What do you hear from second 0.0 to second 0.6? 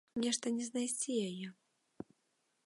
Нешта